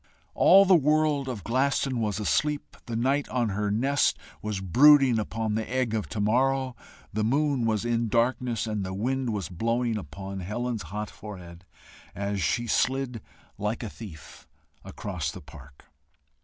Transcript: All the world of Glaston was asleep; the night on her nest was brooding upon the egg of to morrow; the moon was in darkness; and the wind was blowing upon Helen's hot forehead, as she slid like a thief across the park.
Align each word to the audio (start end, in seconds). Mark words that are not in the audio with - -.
All 0.33 0.65
the 0.65 0.73
world 0.75 1.29
of 1.29 1.43
Glaston 1.43 1.99
was 1.99 2.19
asleep; 2.19 2.75
the 2.87 2.95
night 2.95 3.29
on 3.29 3.49
her 3.49 3.69
nest 3.69 4.17
was 4.41 4.59
brooding 4.59 5.19
upon 5.19 5.53
the 5.53 5.69
egg 5.71 5.93
of 5.93 6.09
to 6.09 6.19
morrow; 6.19 6.75
the 7.13 7.23
moon 7.23 7.67
was 7.67 7.85
in 7.85 8.07
darkness; 8.07 8.65
and 8.65 8.83
the 8.83 8.95
wind 8.95 9.29
was 9.31 9.47
blowing 9.47 9.99
upon 9.99 10.39
Helen's 10.39 10.81
hot 10.89 11.11
forehead, 11.11 11.65
as 12.15 12.41
she 12.41 12.65
slid 12.65 13.21
like 13.59 13.83
a 13.83 13.89
thief 13.91 14.47
across 14.83 15.29
the 15.31 15.39
park. 15.39 15.85